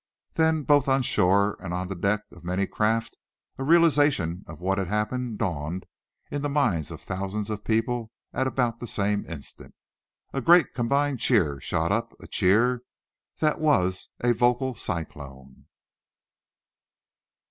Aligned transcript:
Then, 0.33 0.63
both 0.63 0.87
on 0.87 1.03
shore 1.03 1.57
and 1.59 1.75
on 1.75 1.87
the 1.87 1.93
decks 1.93 2.31
of 2.31 2.43
many 2.43 2.65
craft, 2.65 3.17
a 3.59 3.63
realization 3.63 4.43
of 4.47 4.59
what 4.59 4.79
had 4.79 4.87
happened 4.87 5.37
dawned 5.37 5.85
in 6.31 6.41
the 6.41 6.49
minds 6.49 6.89
of 6.89 6.99
thousands 6.99 7.51
of 7.51 7.63
people 7.63 8.11
at 8.33 8.47
about 8.47 8.79
the 8.79 8.87
same 8.87 9.23
instant. 9.27 9.75
A 10.33 10.41
great, 10.41 10.73
combined 10.73 11.19
cheer 11.19 11.59
shot 11.61 11.91
up 11.91 12.13
a 12.19 12.25
cheer 12.25 12.81
that 13.41 13.59
was 13.59 14.09
a 14.19 14.33
vocal 14.33 14.73
cyclone! 14.73 15.67